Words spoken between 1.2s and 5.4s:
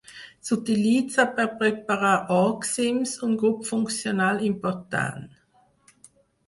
per preparar òxims, un grup funcional important.